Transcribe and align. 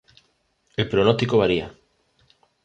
El 0.77 0.89
pronóstico 0.89 1.37
varía. 1.37 1.71